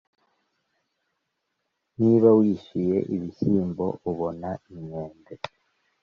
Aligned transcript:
niba 1.99 2.29
wishyuye 2.37 2.97
ibishyimbo, 3.15 3.85
ubona 4.09 4.49
inkende 4.73 5.33